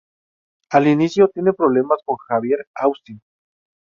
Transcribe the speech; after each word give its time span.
Al 0.71 0.87
inicio 0.87 1.27
tiene 1.27 1.53
problemas 1.53 1.99
con 2.03 2.17
Xavier 2.27 2.65
Austin. 2.73 3.21